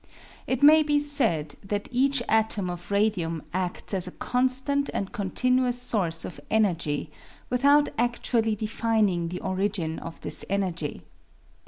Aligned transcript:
It 0.47 0.63
may 0.63 0.81
be 0.81 0.99
said 0.99 1.53
that 1.63 1.87
each 1.91 2.23
atom 2.27 2.71
of 2.71 2.89
radium 2.89 3.43
adls 3.53 3.93
as 3.93 4.07
a 4.07 4.11
con 4.17 4.49
stant 4.49 4.89
and 4.95 5.11
continuous 5.11 5.79
source 5.79 6.25
of 6.25 6.39
energy, 6.49 7.11
without 7.51 7.89
adlually 7.99 8.57
defining 8.57 9.27
the 9.27 9.41
origin 9.41 9.99
of 9.99 10.19
this 10.21 10.43
energy. 10.49 11.03